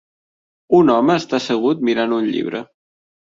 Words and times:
Un 0.77 0.89
home 0.93 1.17
està 1.21 1.37
assegut 1.39 1.85
mirant 1.91 2.17
un 2.17 2.27
llibre. 2.31 2.63